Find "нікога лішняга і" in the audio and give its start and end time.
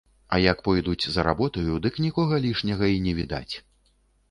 2.05-3.07